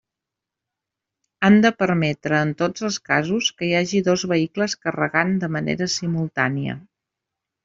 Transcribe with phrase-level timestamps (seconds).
[1.49, 5.91] Han de permetre en tots els casos que hi hagi dos vehicles carregant de manera
[5.99, 6.81] simultània.